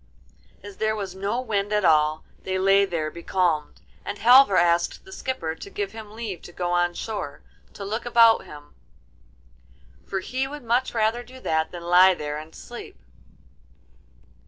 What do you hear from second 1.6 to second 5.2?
at all they lay there becalmed, and Halvor asked the